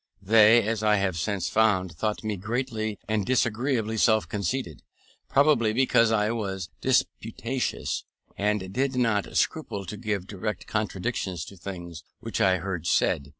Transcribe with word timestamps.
They, 0.23 0.67
as 0.67 0.81
I 0.81 0.95
have 0.95 1.15
since 1.15 1.47
found, 1.47 1.91
thought 1.91 2.23
me 2.23 2.35
greatly 2.35 2.97
and 3.07 3.23
disagreeably 3.23 3.97
self 3.97 4.27
conceited; 4.27 4.81
probably 5.29 5.73
because 5.73 6.11
I 6.11 6.31
was 6.31 6.69
disputatious, 6.81 8.03
and 8.35 8.73
did 8.73 8.95
not 8.95 9.37
scruple 9.37 9.85
to 9.85 9.97
give 9.97 10.25
direct 10.25 10.65
contradictions 10.65 11.45
to 11.45 11.55
things 11.55 12.03
which 12.19 12.41
I 12.41 12.57
heard 12.57 12.87
said. 12.87 13.29